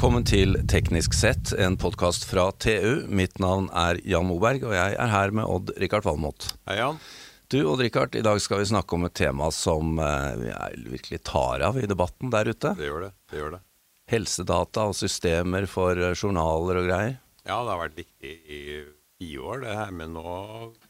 [0.00, 3.02] Velkommen til Teknisk sett, en podkast fra TU.
[3.12, 6.46] Mitt navn er Jan Moberg, og jeg er her med Odd-Rikard Valmot.
[6.70, 6.96] Hei, Jan.
[7.52, 10.46] Du, Odd-Rikard, i dag skal vi snakke om et tema som eh,
[10.88, 12.72] virkelig tar av i debatten der ute.
[12.78, 13.10] Det gjør det.
[13.28, 13.60] det gjør det.
[14.14, 17.20] Helsedata og systemer for eh, journaler og greier.
[17.44, 18.62] Ja, det har vært viktig i
[19.20, 20.24] tiår, det her, men nå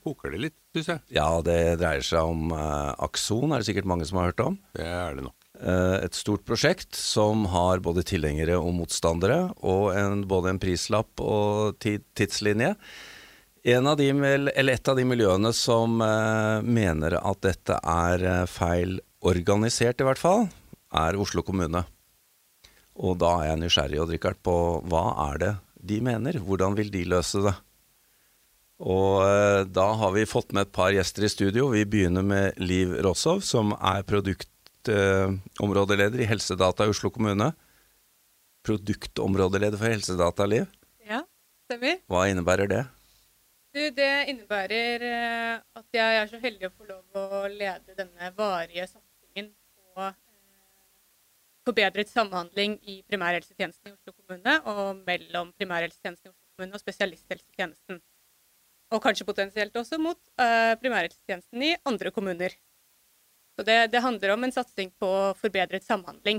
[0.07, 1.07] koker det litt, syns jeg.
[1.19, 4.63] Ja, det dreier seg om eh, Akson, er det sikkert mange som har hørt om.
[4.79, 5.40] Det er det nok.
[5.61, 11.21] Eh, et stort prosjekt som har både tilhengere og motstandere, og en, både en prislapp
[11.21, 12.73] og tidslinje.
[13.77, 14.07] Av de,
[14.57, 20.21] et av de miljøene som eh, mener at dette er eh, feil organisert, i hvert
[20.21, 20.47] fall,
[20.97, 21.83] er Oslo kommune.
[22.97, 24.55] Og da er jeg nysgjerrig og Richard, på
[24.89, 25.51] hva er det
[25.91, 26.39] de mener?
[26.41, 27.53] Hvordan vil de løse det?
[28.81, 31.67] Og da har vi fått med et par gjester i studio.
[31.73, 34.49] Vi begynner med Liv Rossov, som er produkt
[34.85, 37.53] produktområdeleder i Helsedata i Oslo kommune.
[38.67, 40.67] Produktområdeleder for Helsedata, Liv.
[41.07, 41.23] Ja,
[41.65, 42.01] stemmer.
[42.09, 42.85] Hva innebærer det?
[43.71, 48.33] Du, det innebærer eh, at jeg er så heldig å få lov å lede denne
[48.37, 50.17] varige satsingen på eh,
[51.69, 58.01] forbedret samhandling i primærhelsetjenesten i Oslo kommune og mellom primærhelsetjenesten i Oslo kommune og spesialisthelsetjenesten.
[58.91, 62.57] Og kanskje potensielt også mot uh, primærhelsetjenesten i andre kommuner.
[63.61, 66.39] Så det, det handler om en satsing på forbedret samhandling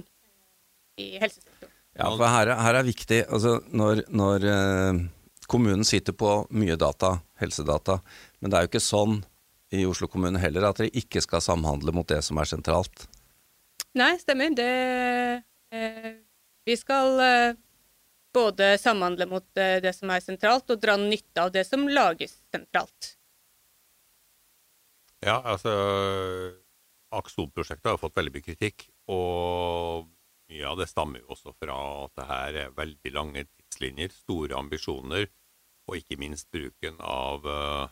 [0.98, 1.70] i helsesektoren.
[1.94, 5.02] Ja, for her, her er viktig altså Når, når eh,
[5.46, 8.00] kommunen sitter på mye data, helsedata,
[8.40, 9.20] men det er jo ikke sånn
[9.70, 13.06] i Oslo kommune heller at dere ikke skal samhandle mot det som er sentralt.
[14.02, 14.58] Nei, stemmer.
[14.58, 14.72] Det,
[15.78, 16.10] eh,
[16.66, 17.60] vi skal eh,
[18.34, 22.40] både samhandle mot eh, det som er sentralt, og dra nytte av det som lages
[22.50, 23.14] sentralt.
[25.22, 25.78] Ja, altså
[27.12, 30.10] Akson-prosjektet har fått veldig mye kritikk, og
[30.52, 34.60] mye av det stammer jo også fra at det her er veldig lange tidslinjer, store
[34.60, 35.28] ambisjoner,
[35.90, 37.90] og ikke minst bruken av uh,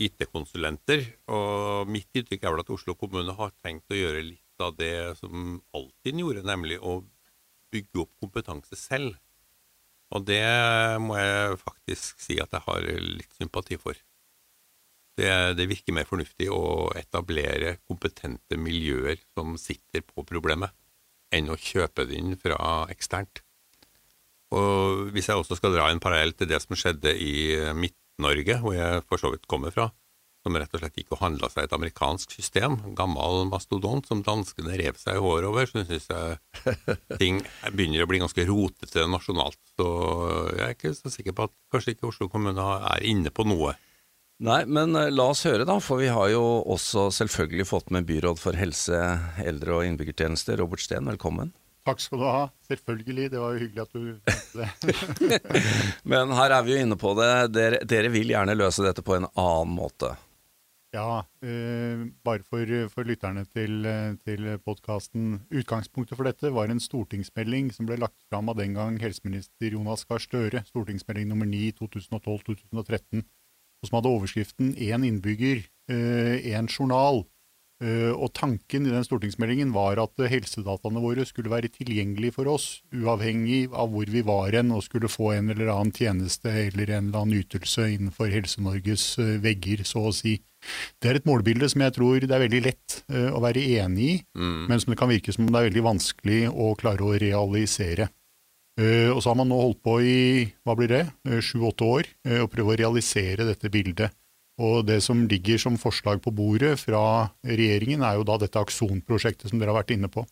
[0.00, 1.04] IT-konsulenter.
[1.32, 5.18] Og mitt inntrykk er vel at Oslo kommune har tenkt å gjøre litt av det
[5.20, 7.00] som Altinn gjorde, nemlig å
[7.74, 9.16] bygge opp kompetanse selv.
[10.14, 10.42] Og det
[11.02, 13.98] må jeg faktisk si at jeg har litt sympati for.
[15.16, 20.74] Det, det, virker mer fornuftig å etablere kompetente miljøer som sitter på problemet,
[21.32, 23.40] enn å kjøpe det inn fra eksternt.
[24.54, 28.76] Og Hvis jeg også skal dra en parallell til det som skjedde i Midt-Norge, hvor
[28.76, 29.88] jeg for så vidt kommer fra,
[30.46, 34.22] som rett og slett gikk og handla seg et amerikansk system, en gammel mastodont som
[34.22, 36.76] danskene rev seg i håret over, så syns jeg
[37.22, 37.40] ting
[37.72, 39.58] begynner å bli ganske rotete nasjonalt.
[39.74, 39.88] Så
[40.52, 43.74] jeg er ikke så sikker på at kanskje ikke Oslo kommune er inne på noe
[44.36, 45.78] Nei, men uh, la oss høre, da.
[45.80, 48.98] For vi har jo også selvfølgelig fått med byråd for helse,
[49.40, 51.08] eldre og innbyggertjenester, Robert Steen.
[51.08, 51.54] Velkommen.
[51.86, 52.44] Takk skal du ha.
[52.68, 53.30] Selvfølgelig.
[53.32, 55.40] Det var jo hyggelig at du nevnte det.
[56.12, 57.32] men her er vi jo inne på det.
[57.54, 60.12] Dere, dere vil gjerne løse dette på en annen måte.
[60.94, 63.88] Ja, eh, bare for, for, lytterne til,
[64.24, 65.40] til podkasten.
[65.52, 70.06] Utgangspunktet for dette var en stortingsmelding som ble lagt fram av den gang helseminister Jonas
[70.08, 70.64] Gahr Støre.
[70.68, 73.24] Stortingsmelding nummer 9 2012-2013
[73.86, 77.24] og som hadde overskriften 'Én innbygger, én eh, journal'.
[77.76, 82.80] Eh, og tanken i den stortingsmeldingen var at helsedataene våre skulle være tilgjengelige for oss,
[82.88, 87.10] uavhengig av hvor vi var hen og skulle få en eller annen tjeneste eller en
[87.10, 90.38] eller annen ytelse innenfor Helse-Norges eh, vegger, så å si.
[90.98, 94.14] Det er et målbilde som jeg tror det er veldig lett å være enig i,
[94.34, 94.64] mm.
[94.66, 98.08] men som det kan virke som det er veldig vanskelig å klare å realisere.
[98.76, 100.16] Uh, og så har man nå holdt på i
[100.66, 104.12] hva blir det, eh, sju-åtte år uh, og prøve å realisere dette bildet.
[104.60, 109.48] Og Det som ligger som forslag på bordet fra regjeringen, er jo da dette Akson-prosjektet
[109.50, 110.24] som dere har vært inne på.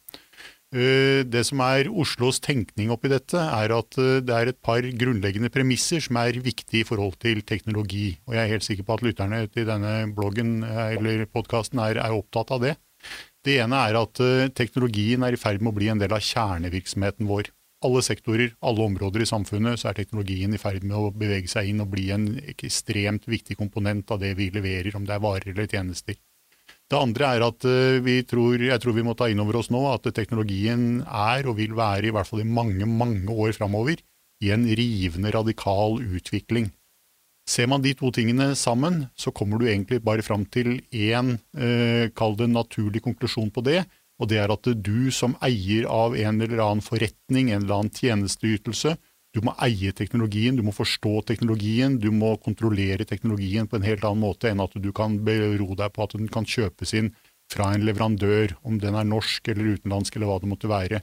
[0.72, 6.00] Det som er Oslos tenkning oppi dette, er at det er et par grunnleggende premisser
[6.02, 8.16] som er viktige i forhold til teknologi.
[8.24, 12.16] Og jeg er helt sikker på at lytterne til denne bloggen eller podkasten er, er
[12.16, 12.74] opptatt av det.
[13.44, 14.24] Det ene er at
[14.56, 17.52] teknologien er i ferd med å bli en del av kjernevirksomheten vår
[17.84, 21.70] alle sektorer, alle områder i samfunnet, så er teknologien i ferd med å bevege seg
[21.70, 25.52] inn og bli en ekstremt viktig komponent av det vi leverer, om det er varer
[25.52, 26.18] eller tjenester.
[26.90, 29.70] Det andre er at eh, vi tror, jeg tror vi må ta inn over oss
[29.72, 34.00] nå at teknologien er og vil være, i hvert fall i mange, mange år framover,
[34.44, 36.68] i en rivende radikal utvikling.
[37.48, 42.08] Ser man de to tingene sammen, så kommer du egentlig bare fram til én, eh,
[42.16, 43.84] kall det naturlig konklusjon på det,
[44.20, 47.94] og det er at du som eier av en eller annen forretning, en eller annen
[47.94, 48.94] tjenesteytelse,
[49.34, 54.04] du må eie teknologien, du må forstå teknologien, du må kontrollere teknologien på en helt
[54.06, 57.10] annen måte enn at du kan bero deg på at den kan kjøpes inn
[57.50, 61.02] fra en leverandør, om den er norsk eller utenlandsk eller hva det måtte være.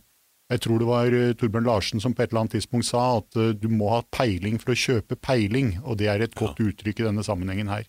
[0.51, 3.37] Jeg tror det var eh, Torbjørn Larsen som på et eller annet tidspunkt sa at
[3.39, 7.03] eh, du må ha peiling for å kjøpe peiling, og det er et godt uttrykk
[7.03, 7.85] i denne sammenhengen her.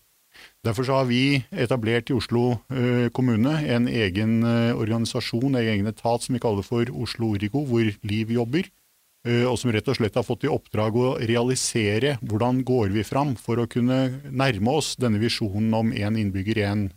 [0.63, 6.23] Derfor har vi etablert i Oslo eh, kommune en egen eh, organisasjon, en egen etat
[6.23, 8.69] som vi kaller for Oslo Origo, hvor Liv jobber.
[9.27, 13.05] Eh, og som rett og slett har fått i oppdrag å realisere hvordan går vi
[13.07, 13.99] fram for å kunne
[14.31, 16.87] nærme oss denne visjonen om én innbygger, én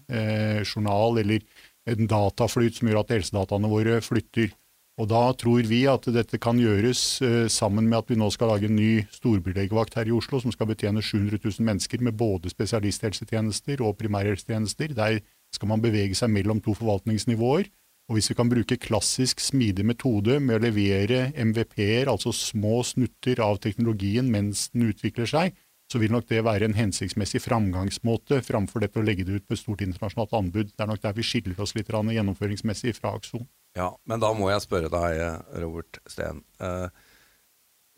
[0.67, 1.43] journal, eller
[1.87, 4.51] en dataflyt som gjør at helsedataene våre flytter.
[4.97, 8.49] Og Da tror vi at dette kan gjøres eh, sammen med at vi nå skal
[8.49, 12.49] lage en ny storbylegevakt her i Oslo, som skal betjene 700 000 mennesker med både
[12.49, 14.95] spesialisthelsetjenester og primærhelsetjenester.
[14.97, 15.19] Der
[15.53, 17.69] skal man bevege seg mellom to forvaltningsnivåer.
[18.09, 23.43] Og Hvis vi kan bruke klassisk smidig metode med å levere MVP-er, altså små snutter
[23.43, 25.57] av teknologien mens den utvikler seg,
[25.93, 29.55] så vil nok det være en hensiktsmessig framgangsmåte framfor dette å legge det ut på
[29.55, 30.73] et stort internasjonalt anbud.
[30.73, 33.45] Det er nok der vi skiller oss litt gjennomføringsmessig fra Akson.
[33.77, 35.23] Ja, men da må jeg spørre deg,
[35.61, 36.41] Robert Steen.
[36.65, 36.87] Eh,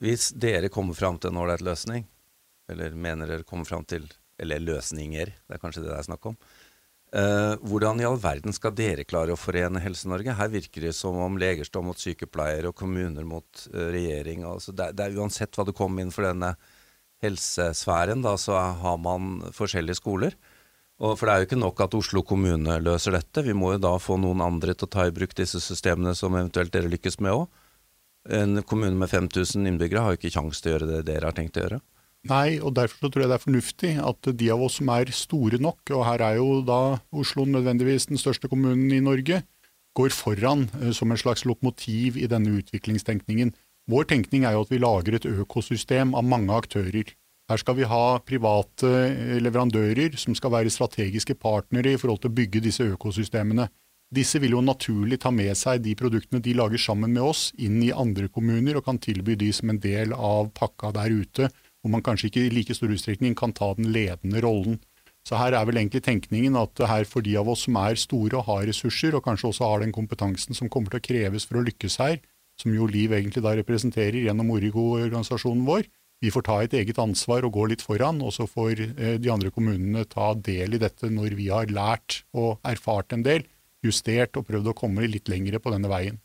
[0.03, 2.07] hvis dere kommer fram til en ålreit løsning,
[2.71, 4.09] eller mener dere kommer fram til
[4.39, 6.37] Eller løsninger, det er kanskje det det er snakk om.
[7.11, 10.37] Eh, hvordan i all verden skal dere klare å forene Helse-Norge?
[10.39, 14.45] Her virker det som om leger står mot sykepleiere og kommuner mot uh, regjering.
[14.47, 16.53] Altså det, det, er Uansett hva du kommer inn for denne
[17.25, 20.39] helsesfæren, da, så har man forskjellige skoler.
[20.99, 23.83] Og for det er jo ikke nok at Oslo kommune løser dette, vi må jo
[23.85, 27.21] da få noen andre til å ta i bruk disse systemene som eventuelt dere lykkes
[27.23, 27.45] med òg.
[28.35, 31.37] En kommune med 5000 innbyggere har jo ikke kjangs til å gjøre det dere har
[31.37, 31.79] tenkt å gjøre.
[32.29, 35.61] Nei, og derfor tror jeg det er fornuftig at de av oss som er store
[35.62, 39.45] nok, og her er jo da Oslo nødvendigvis den største kommunen i Norge,
[39.99, 43.55] går foran eh, som en slags lokomotiv i denne utviklingstenkningen.
[43.89, 47.15] Vår tenkning er jo at vi lager et økosystem av mange aktører.
[47.49, 52.33] Her skal vi ha private eh, leverandører som skal være strategiske partnere i forhold til
[52.33, 53.71] å bygge disse økosystemene.
[54.12, 57.81] Disse vil jo naturlig ta med seg de produktene de lager sammen med oss, inn
[57.85, 61.49] i andre kommuner og kan tilby de som en del av pakka der ute,
[61.81, 64.81] hvor man kanskje ikke i like stor utstrekning kan ta den ledende rollen.
[65.29, 68.41] Så her er vel egentlig tenkningen at her for de av oss som er store
[68.41, 71.61] og har ressurser, og kanskje også har den kompetansen som kommer til å kreves for
[71.61, 72.21] å lykkes her,
[72.61, 75.89] som jo Liv egentlig da representerer gjennom Origo-organisasjonen vår,
[76.23, 79.31] vi får ta et eget ansvar og gå litt foran, og så får eh, de
[79.31, 83.47] andre kommunene ta del i dette når vi har lært og erfart en del,
[83.87, 86.19] justert og prøvd å komme litt lengre på denne veien.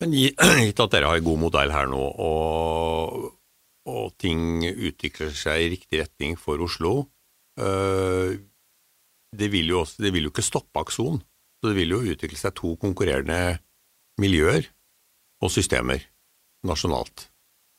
[0.00, 3.30] Men gitt at dere har en god modell her nå, og,
[3.92, 6.94] og ting utvikler seg i riktig retning for Oslo,
[7.60, 8.38] øh,
[9.36, 11.20] det, vil også, det, vil jo ikke stoppe aksjonen.
[11.60, 13.58] Så det vil jo utvikle seg to konkurrerende
[14.20, 14.64] miljøer
[15.44, 16.06] og systemer
[16.64, 17.28] nasjonalt.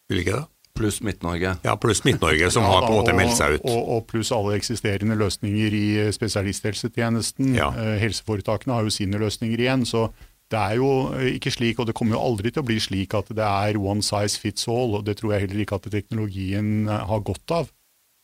[0.09, 0.50] Vil ikke det?
[0.77, 1.55] Pluss Midt-Norge.
[1.65, 3.67] Ja, pluss Midt-Norge, som ja, har på en måte meldt seg ut.
[3.67, 7.55] Og, og pluss alle eksisterende løsninger i eh, spesialisthelsetjenesten.
[7.57, 7.71] Ja.
[7.75, 9.85] Eh, helseforetakene har jo sine løsninger igjen.
[9.89, 10.09] så
[10.51, 13.15] det er jo eh, ikke slik, og det kommer jo aldri til å bli slik
[13.17, 14.97] at det er one size fits all.
[14.99, 17.71] og Det tror jeg heller ikke at teknologien har godt av.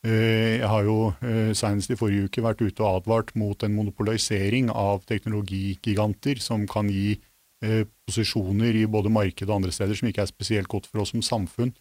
[0.08, 1.10] Jeg har jo
[1.58, 6.88] senest i forrige uke vært ute og advart mot en monopolisering av teknologigiganter som kan
[6.88, 7.18] gi
[8.06, 11.26] posisjoner i både markedet og andre steder som ikke er spesielt godt for oss som
[11.26, 11.74] samfunn.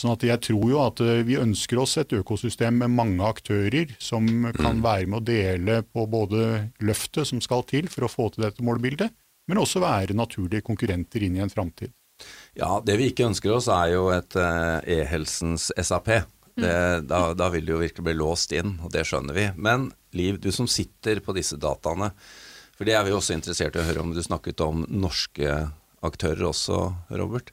[0.00, 3.92] Sånn at jeg tror jo at eh, vi ønsker oss et økosystem med mange aktører
[4.02, 4.26] som
[4.56, 4.84] kan mm.
[4.84, 6.48] være med å dele på både
[6.82, 9.14] løftet som skal til for å få til dette målbildet,
[9.46, 11.94] men også være naturlige konkurrenter inn i en framtid.
[12.58, 16.10] Ja, det vi ikke ønsker oss er jo et uh, e-helsens SAP.
[16.54, 17.06] Det, mm.
[17.10, 19.48] da, da, vil det jo virkelig bli låst inn, og det skjønner vi.
[19.58, 22.12] Men Liv, du som sitter på disse dataene,
[22.74, 24.14] for det er vi også interessert i å høre om.
[24.14, 25.58] Du snakket om norske
[26.06, 26.78] aktører også,
[27.18, 27.50] Robert.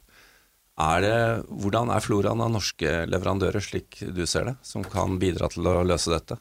[0.81, 1.17] Er det,
[1.61, 5.81] hvordan er floraen av norske leverandører, slik du ser det, som kan bidra til å
[5.85, 6.39] løse dette?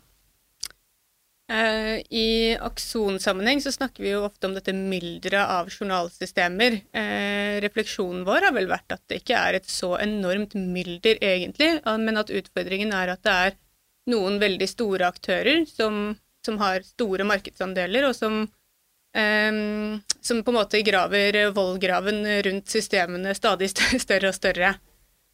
[1.51, 6.79] Uh, I aksonsammenheng så snakker vi jo ofte om dette mylderet av journalsystemer.
[6.95, 11.73] Uh, refleksjonen vår har vel vært at det ikke er et så enormt mylder, egentlig,
[12.07, 13.59] men at utfordringen er at det er
[14.15, 16.15] noen veldig store aktører som,
[16.47, 18.45] som har store markedsandeler, og som
[19.11, 23.71] Um, som på en måte graver vollgraven rundt systemene stadig
[24.05, 24.75] større og større.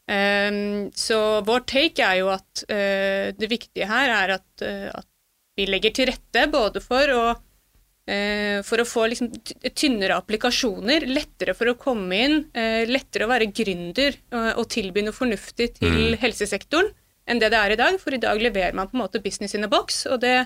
[0.06, 5.08] Um, så vår take er jo at uh, det viktige her er at, uh, at,
[5.56, 9.32] vi legger til rette både for å, uh, for å få liksom
[9.72, 12.36] tynnere applikasjoner, lettere for å komme inn,
[12.86, 14.20] lettere å være gründer
[14.52, 16.18] og tilby noe fornuftig til mm.
[16.20, 16.92] helsesektoren
[17.26, 17.96] enn det det er i dag.
[17.98, 20.36] For i dag leverer man på en måte business in a box, og det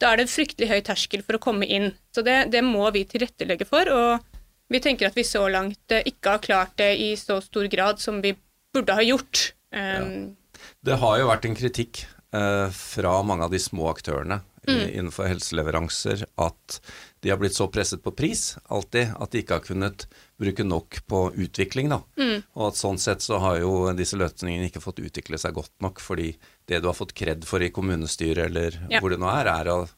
[0.00, 1.90] da er det en fryktelig høy terskel for å komme inn.
[2.14, 6.04] Så det, det, må vi tilrettelegge for, og vi tenker at vi så langt eh,
[6.10, 8.34] ikke har klart det i så stor grad som vi
[8.74, 9.50] burde ha gjort.
[9.70, 10.66] Um, ja.
[10.90, 12.02] Det har jo vært en kritikk
[12.34, 14.88] uh, fra mange av de små aktørene mm.
[14.98, 16.80] innenfor helseleveranser at
[17.24, 20.06] de har blitt så presset på pris alltid at de ikke har kunnet
[20.38, 21.88] bruke nok på utvikling.
[21.92, 22.00] da.
[22.20, 22.42] Mm.
[22.54, 26.02] Og at sånn sett så har jo disse løsningene ikke fått utvikle seg godt nok,
[26.02, 26.34] fordi
[26.68, 29.00] det du har fått kred for i kommunestyret eller ja.
[29.00, 29.96] hvor det nå er, er av,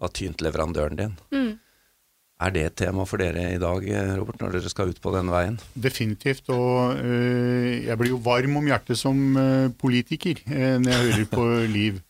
[0.00, 1.14] av tynt leverandøren din.
[1.34, 1.52] Mm.
[2.42, 3.84] Er det et tema for dere i dag,
[4.18, 5.58] Robert, når dere skal ut på denne veien?
[5.78, 6.50] Definitivt.
[6.52, 11.30] Og øh, jeg blir jo varm om hjertet som øh, politiker øh, når jeg hører
[11.30, 11.46] på
[11.78, 12.02] Liv.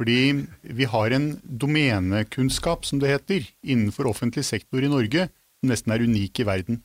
[0.00, 5.26] Fordi vi har en domenekunnskap, som det heter, innenfor offentlig sektor i Norge
[5.60, 6.78] som nesten er unik i verden.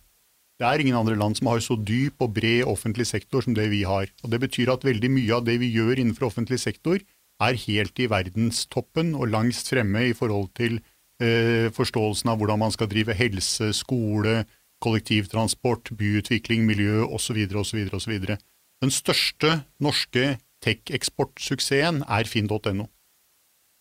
[0.59, 3.69] Det er ingen andre land som har så dyp og bred offentlig sektor som det
[3.71, 4.07] vi har.
[4.23, 6.99] Og Det betyr at veldig mye av det vi gjør innenfor offentlig sektor,
[7.39, 10.79] er helt i verdenstoppen og langst fremme i forhold til
[11.19, 14.45] eh, forståelsen av hvordan man skal drive helse, skole,
[14.83, 17.41] kollektivtransport, byutvikling, miljø osv.
[17.51, 17.79] osv.
[17.91, 18.15] osv.
[18.83, 22.87] Den største norske tech-eksportsuksessen er finn.no.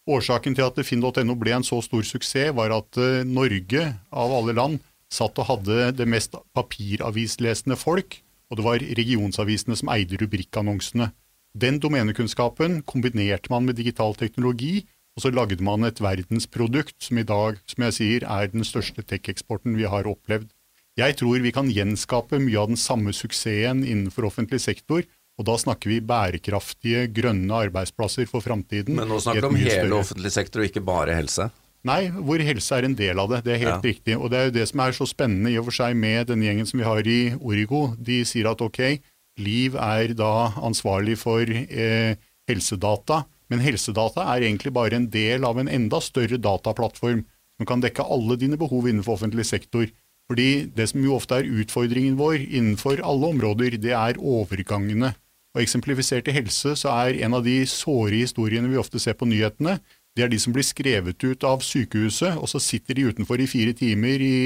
[0.04, 4.52] Årsaken til at finn.no ble en så stor suksess, var at eh, Norge, av alle
[4.56, 8.18] land, satt og hadde det mest papiravislesende folk,
[8.50, 11.08] og det var regionsavisene som eide rubrikkannonsene.
[11.54, 14.82] Den domenekunnskapen kombinerte man med digital teknologi,
[15.14, 19.04] og så lagde man et verdensprodukt som i dag, som jeg sier, er den største
[19.06, 20.50] tech-eksporten vi har opplevd.
[20.98, 25.56] Jeg tror vi kan gjenskape mye av den samme suksessen innenfor offentlig sektor, og da
[25.58, 28.94] snakker vi bærekraftige, grønne arbeidsplasser for framtiden.
[28.98, 30.00] Men nå snakker vi om hele større.
[30.04, 31.48] offentlig sektor, og ikke bare helse?
[31.84, 33.42] Nei, hvor helse er en del av det.
[33.44, 33.80] Det er helt ja.
[33.84, 34.14] riktig.
[34.16, 36.46] Og det er jo det som er så spennende i og for seg med denne
[36.46, 37.88] gjengen som vi har i Origo.
[37.98, 38.80] De sier at ok,
[39.42, 42.14] Liv er da ansvarlig for eh,
[42.46, 47.24] helsedata, men helsedata er egentlig bare en del av en enda større dataplattform
[47.58, 49.88] som kan dekke alle dine behov innenfor offentlig sektor.
[50.30, 55.12] Fordi det som jo ofte er utfordringen vår innenfor alle områder, det er overgangene
[55.54, 59.28] og eksemplifisert i helse så er en av de såre historiene vi ofte ser på
[59.30, 59.78] nyhetene,
[60.14, 63.48] det er de som blir skrevet ut av sykehuset, og så sitter de utenfor i
[63.50, 64.36] fire timer i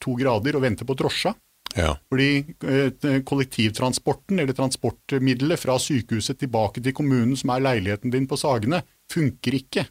[0.00, 1.34] to grader og venter på drosja.
[1.74, 1.96] Ja.
[2.08, 8.38] Fordi eh, kollektivtransporten, eller transportmiddelet fra sykehuset tilbake til kommunen, som er leiligheten din på
[8.40, 8.80] Sagene,
[9.12, 9.84] funker ikke.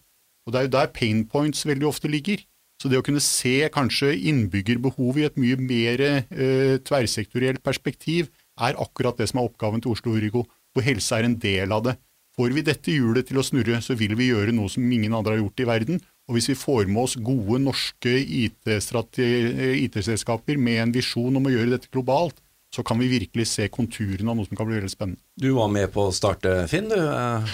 [0.48, 2.42] Og Det er jo der pain points veldig ofte ligger.
[2.82, 8.32] Så det å kunne se kanskje innbyggerbehov i et mye mer eh, tverrsektorielt perspektiv,
[8.62, 10.42] er akkurat det som er oppgaven til Oslo Urigo,
[10.74, 11.96] hvor helse er en del av det.
[12.34, 15.36] Får vi dette hjulet til å snurre, så vil vi gjøre noe som ingen andre
[15.36, 16.00] har gjort i verden.
[16.30, 21.74] Og hvis vi får med oss gode norske IT-selskaper med en visjon om å gjøre
[21.76, 22.38] dette globalt,
[22.74, 25.22] så kan vi virkelig se konturene av noe som kan bli veldig spennende.
[25.38, 27.46] Du var med på å starte Finn, du, eh,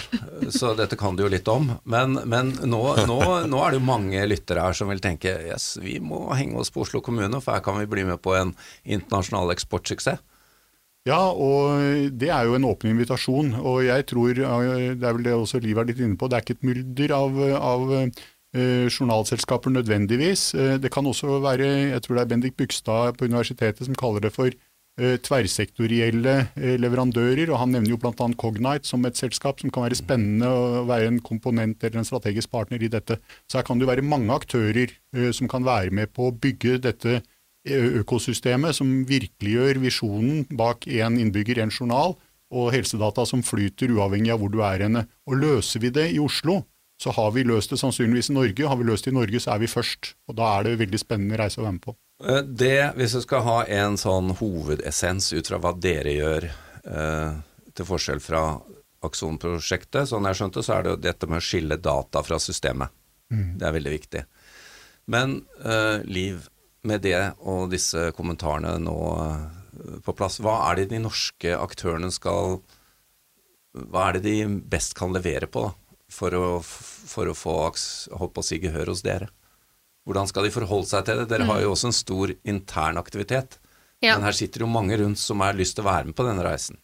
[0.48, 1.68] så dette kan du jo litt om.
[1.84, 3.18] Men, men nå, nå,
[3.50, 6.72] nå, er det jo mange lyttere her som vil tenke yes, vi må henge oss
[6.72, 8.54] på Oslo kommune, for her kan vi bli med på en
[8.88, 10.24] internasjonal eksportsuksess.
[11.10, 13.54] Ja, og det er jo en åpen invitasjon.
[13.58, 16.44] Og jeg tror, det er vel det også Liv er litt inne på, det er
[16.44, 20.50] ikke et mylder av, av uh, journalselskaper nødvendigvis.
[20.54, 24.22] Uh, det kan også være, jeg tror det er Bendik Bygstad på universitetet som kaller
[24.26, 26.36] det for uh, tverrsektorielle
[26.84, 27.50] leverandører.
[27.50, 28.30] og Han nevner jo bl.a.
[28.44, 32.52] Cognite som et selskap som kan være spennende å være en komponent eller en strategisk
[32.54, 33.18] partner i dette.
[33.50, 34.94] Så her kan det jo være mange aktører
[35.34, 37.18] som kan være med på å bygge dette
[37.68, 42.16] økosystemet som virkeliggjør visjonen bak én innbygger, én journal,
[42.50, 45.04] og helsedata som flyter uavhengig av hvor du er henne.
[45.28, 46.62] Og løser vi det i Oslo,
[47.00, 48.66] så har vi løst det sannsynligvis i Norge.
[48.68, 50.14] Har vi løst det i Norge, så er vi først.
[50.28, 51.94] Og da er det veldig spennende reise å være med på.
[52.24, 56.50] Eh, det, hvis du skal ha en sånn hovedessens ut fra hva dere gjør,
[56.84, 57.40] eh,
[57.76, 58.44] til forskjell fra
[59.06, 62.92] Akson-prosjektet, sånn jeg skjønte, så er det jo dette med å skille data fra systemet.
[63.32, 63.56] Mm.
[63.56, 64.24] Det er veldig viktig.
[65.14, 66.50] Men eh, Liv,
[66.86, 72.10] med det og disse kommentarene nå eh, på plass, hva er det de norske aktørene
[72.12, 72.60] skal
[73.70, 75.70] Hva er det de best kan levere på da,
[76.10, 77.56] for, å, for å få
[78.18, 79.30] holdt å si, gehør hos dere?
[80.08, 81.28] Hvordan skal de forholde seg til det?
[81.30, 81.52] Dere mm.
[81.52, 83.60] har jo også en stor intern aktivitet.
[84.00, 84.16] Ja.
[84.16, 86.44] Men her sitter jo mange rundt som har lyst til å være med på denne
[86.44, 86.80] reisen.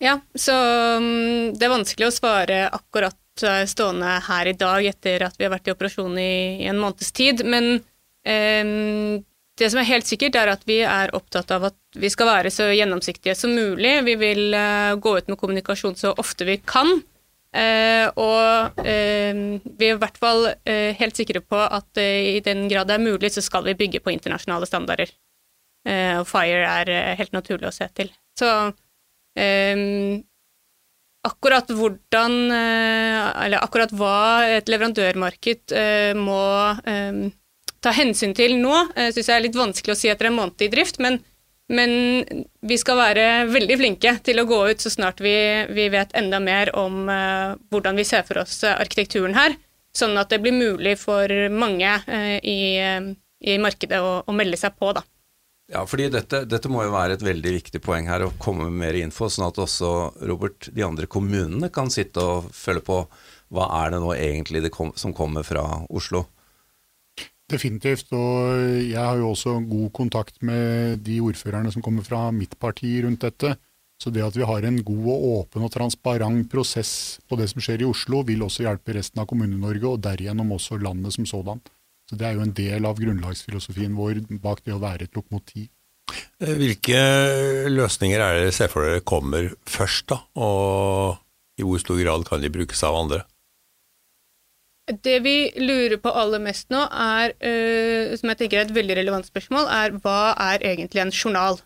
[0.00, 0.56] Ja, så
[0.96, 5.44] um, det er vanskelig å svare akkurat eh, stående her i dag etter at vi
[5.44, 6.32] har vært i operasjon i,
[6.64, 7.44] i en måneds tid.
[7.44, 7.82] Men
[8.24, 12.52] det som er helt sikkert, er at vi er opptatt av at vi skal være
[12.54, 13.98] så gjennomsiktige som mulig.
[14.06, 17.00] Vi vil eh, gå ut med kommunikasjon så ofte vi kan.
[17.50, 22.68] Uh, og uh, vi er i hvert fall uh, helt sikre på at i den
[22.70, 25.10] grad det er mulig, så skal vi bygge på internasjonale standarder.
[26.20, 28.10] og FIRE er helt naturlig å se til.
[28.38, 30.20] Så um,
[31.24, 35.72] akkurat hvordan Eller akkurat hva et leverandørmarked
[36.20, 36.44] må
[37.84, 40.64] ta hensyn til nå, uh, syns jeg er litt vanskelig å si etter en måned
[40.64, 41.20] i drift, men,
[41.72, 41.92] men,
[42.60, 45.34] vi skal være veldig flinke til å gå ut så snart vi,
[45.72, 49.56] vi vet enda mer om uh, hvordan vi ser for oss uh, arkitekturen her.
[49.96, 53.10] sånn at det blir mulig for mange uh, i, uh,
[53.40, 54.92] i, markedet å, å, melde seg på.
[54.94, 55.02] Da.
[55.70, 58.80] Ja, fordi dette, dette, må jo være et veldig viktig poeng her, å komme med
[58.84, 59.90] mer info, sånn at også
[60.26, 63.04] Robert, de andre kommunene kan sitte og følge på
[63.54, 66.26] hva er det nå egentlig det kom, som kommer fra Oslo.
[67.50, 72.54] Definitivt, og jeg har jo også god kontakt med de ordførerne som kommer fra mitt
[72.62, 73.56] parti rundt dette.
[74.00, 77.60] Så det at vi har en god og åpen og transparent prosess på det som
[77.60, 81.60] skjer i Oslo, vil også hjelpe resten av Kommune-Norge, og derigjennom også landet som sådan.
[82.08, 85.68] Så Det er jo en del av grunnlagsfilosofien vår bak det å være et lokomotiv.
[86.40, 87.02] Eh, hvilke
[87.70, 90.22] løsninger er det dere ser for dere kommer først, da?
[90.34, 91.20] Og
[91.60, 93.20] i hvor stor grad kan de brukes av andre?
[94.90, 98.96] Det vi lurer på aller mest nå, er, uh, som jeg tenker er et veldig
[98.98, 101.60] relevant spørsmål, er hva er egentlig en journal?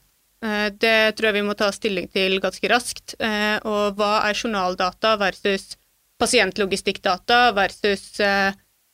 [0.44, 3.16] Uh, det tror jeg vi må ta stilling til ganske raskt.
[3.22, 5.78] Uh, og hva er journaldata versus
[6.20, 8.20] pasientlogistikkdata versus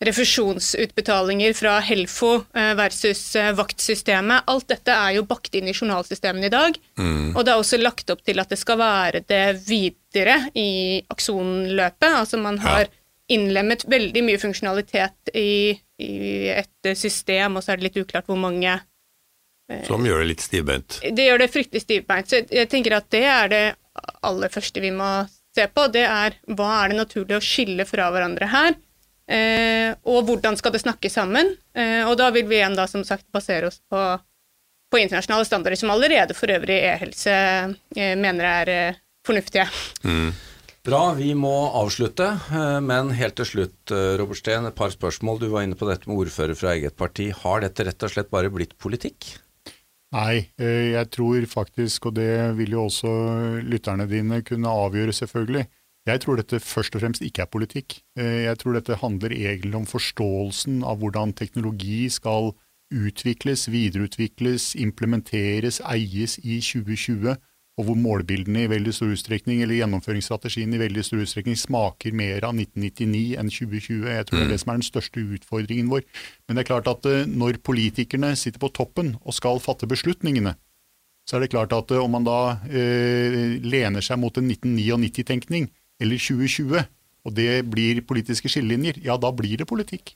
[0.00, 2.30] refusjonsutbetalinger fra Helfo
[2.78, 4.46] versus vaktsystemet.
[4.48, 6.78] Alt dette er jo bakt inn i journalsystemene i dag.
[6.96, 7.34] Mm.
[7.34, 12.08] Og det er også lagt opp til at det skal være det videre i aksonløpet.
[12.08, 12.99] Altså man har ja
[13.30, 15.70] innlemmet veldig mye funksjonalitet i,
[16.02, 16.12] i,
[16.52, 20.44] et system, og så er det litt uklart hvor mange eh, Som gjør det litt
[20.44, 20.98] stivbeint?
[21.04, 22.30] Det gjør det fryktelig stivbeint.
[22.30, 23.64] Så jeg tenker at det er det
[24.26, 25.10] aller første vi må
[25.54, 25.86] se på.
[25.94, 28.74] Det er hva er det naturlig å skille fra hverandre her?
[29.30, 31.54] Eh, og hvordan skal det snakke sammen?
[31.78, 34.04] Eh, og da vil vi igjen da som sagt basere oss på,
[34.90, 37.34] på internasjonale standarder, som allerede for øvrig e-helse
[37.94, 39.68] eh, mener er fornuftige.
[40.02, 40.32] Mm.
[40.90, 42.24] Bra, vi må avslutte.
[42.50, 45.38] Eh, men helt til slutt, eh, Robert Steen, et par spørsmål.
[45.38, 47.28] Du var inne på dette med ordfører fra eget parti.
[47.30, 49.38] Har dette rett og slett bare blitt politikk?
[50.10, 55.68] Nei, eh, jeg tror faktisk, og det vil jo også lytterne dine kunne avgjøre, selvfølgelig.
[56.10, 58.02] Jeg tror dette først og fremst ikke er politikk.
[58.16, 62.50] Jeg tror dette handler egentlig om forståelsen av hvordan teknologi skal
[62.90, 67.36] utvikles, videreutvikles, implementeres, eies i 2020
[67.80, 72.44] og hvor målbildene i veldig stor utstrekning, eller gjennomføringsstrategien i veldig stor utstrekning smaker mer
[72.44, 74.04] av 1999 enn 2020.
[74.12, 74.52] Jeg tror det er mm.
[74.52, 76.04] det som er den største utfordringen vår.
[76.44, 80.54] Men det er klart at eh, når politikerne sitter på toppen og skal fatte beslutningene,
[81.24, 85.70] så er det klart at eh, om man da eh, lener seg mot en 1999-tenkning
[86.00, 86.88] eller 2020,
[87.24, 90.14] og det blir politiske skillelinjer, ja, da blir det politikk.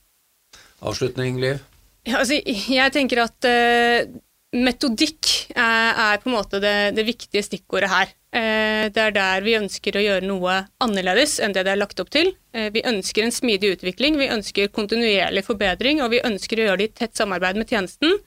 [0.85, 1.63] Avslutning, Liv?
[2.05, 4.15] Ja, altså, jeg tenker at uh,
[4.55, 8.13] metodikk er, på en måte det, det viktige stikkordet her.
[8.35, 12.01] Eh, det er der vi ønsker å gjøre noe annerledes enn det det er lagt
[12.03, 12.33] opp til.
[12.55, 16.81] Eh, vi ønsker en smidig utvikling, vi ønsker kontinuerlig forbedring, og vi ønsker å gjøre
[16.83, 18.19] det i tett samarbeid med tjenesten.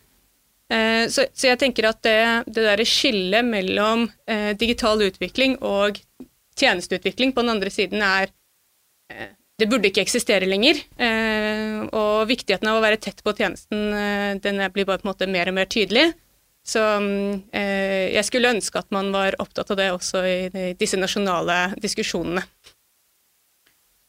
[0.71, 4.07] Eh, så, så jeg tenker at det, det der skillet mellom
[4.59, 5.99] digital utvikling og
[6.57, 8.31] tjenesteutvikling på den andre siden er
[9.57, 10.79] det burde ikke eksistere lenger.
[11.97, 15.49] og viktigheten av å være tett på tjenesten den blir bare på en måte mer
[15.49, 16.11] og mer tydelig.
[16.67, 16.81] Så
[17.55, 22.43] eh, jeg skulle ønske at man var opptatt av det også i disse nasjonale diskusjonene.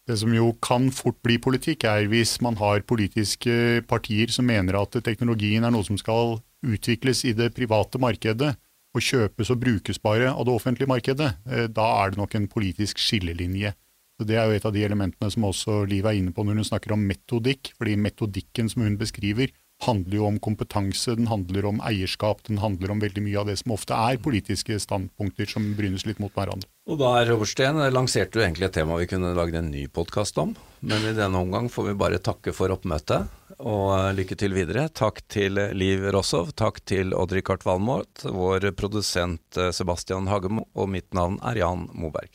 [0.08, 4.78] Det som jo kan fort bli politikk, er hvis man har politiske partier som mener
[4.80, 8.54] at teknologien er noe som skal utvikles i det private markedet
[8.96, 11.34] og kjøpes og brukes bare av det offentlige markedet.
[11.46, 13.76] Eh, da er det nok en politisk skillelinje.
[14.18, 16.66] Det er jo et av de elementene som også Liv er inne på når hun
[16.72, 17.72] snakker om metodikk.
[17.78, 19.52] fordi metodikken som hun beskriver,
[19.87, 23.59] handler jo om kompetanse, den handler om eierskap, den handler om veldig mye av det
[23.61, 26.66] som ofte er politiske standpunkter som brynes litt mot hverandre.
[26.88, 30.40] Og da Robert Steen, lanserte du egentlig et tema vi kunne lagd en ny podkast
[30.42, 34.57] om, men i denne omgang får vi bare takke for oppmøtet, og eh, lykke til
[34.57, 34.88] videre.
[34.90, 41.12] Takk til Liv Rossov, takk til Odd-Rikard Valmot, vår produsent eh, Sebastian Hagemo, og mitt
[41.14, 42.35] navn er Jan Moberg.